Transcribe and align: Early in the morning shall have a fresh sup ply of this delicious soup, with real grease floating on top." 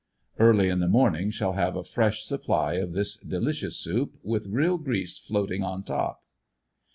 Early 0.39 0.67
in 0.69 0.79
the 0.79 0.87
morning 0.87 1.29
shall 1.29 1.53
have 1.53 1.75
a 1.75 1.83
fresh 1.83 2.23
sup 2.25 2.45
ply 2.45 2.73
of 2.77 2.93
this 2.93 3.17
delicious 3.17 3.77
soup, 3.77 4.17
with 4.23 4.47
real 4.47 4.79
grease 4.79 5.19
floating 5.19 5.61
on 5.63 5.83
top." 5.83 6.23